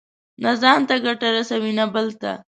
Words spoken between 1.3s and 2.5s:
رسوي، نه بل ته.